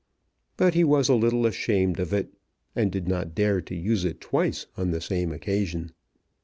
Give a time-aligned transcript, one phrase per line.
[0.57, 2.33] But he was a little ashamed of it,
[2.75, 5.91] and did not dare to use it twice on the same occasion.